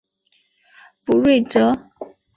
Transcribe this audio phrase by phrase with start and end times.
[1.05, 1.75] 卜睿哲。